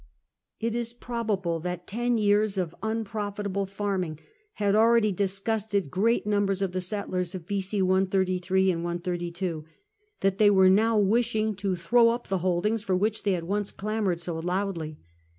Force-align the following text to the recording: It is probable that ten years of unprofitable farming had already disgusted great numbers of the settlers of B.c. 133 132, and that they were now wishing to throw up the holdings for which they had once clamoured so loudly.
It 0.59 0.73
is 0.73 0.93
probable 0.93 1.59
that 1.59 1.85
ten 1.85 2.17
years 2.17 2.57
of 2.57 2.73
unprofitable 2.81 3.67
farming 3.67 4.17
had 4.53 4.73
already 4.73 5.11
disgusted 5.11 5.91
great 5.91 6.25
numbers 6.25 6.63
of 6.63 6.71
the 6.71 6.81
settlers 6.81 7.35
of 7.35 7.45
B.c. 7.45 7.83
133 7.83 8.71
132, 8.77 9.53
and 9.57 9.63
that 10.21 10.39
they 10.39 10.49
were 10.49 10.71
now 10.71 10.97
wishing 10.97 11.53
to 11.57 11.75
throw 11.75 12.09
up 12.09 12.29
the 12.29 12.39
holdings 12.39 12.81
for 12.81 12.95
which 12.97 13.21
they 13.21 13.33
had 13.33 13.43
once 13.43 13.71
clamoured 13.71 14.19
so 14.19 14.39
loudly. 14.39 14.97